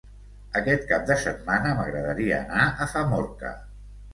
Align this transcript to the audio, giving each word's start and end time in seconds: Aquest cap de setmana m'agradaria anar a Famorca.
Aquest 0.61 0.87
cap 0.91 1.03
de 1.09 1.17
setmana 1.25 1.75
m'agradaria 1.81 2.41
anar 2.47 2.67
a 2.71 2.89
Famorca. 2.95 3.57